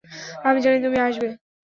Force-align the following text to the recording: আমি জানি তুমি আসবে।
আমি 0.47 0.59
জানি 0.61 0.77
তুমি 0.85 0.97
আসবে। 1.07 1.27